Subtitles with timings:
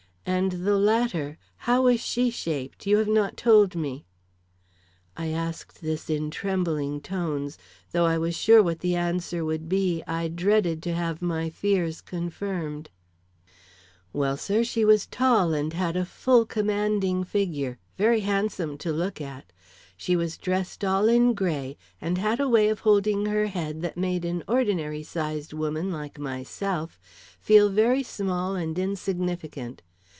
[0.23, 1.37] "And the latter?
[1.57, 2.87] How was she shaped?
[2.87, 4.05] You have not told me."
[5.17, 7.57] I asked this in trembling tones.
[7.91, 12.01] Though I was sure what the answer would be, I dreaded to have my fears
[12.01, 12.89] confirmed.
[14.13, 19.19] "Well, sir, she was tall and had a full commanding figure, very handsome to look
[19.19, 19.51] at.
[19.97, 23.97] She was dressed all in gray and had a way of holding her head that
[23.97, 26.99] made an ordinary sized woman like myself
[27.39, 29.81] feel very small and insignificant.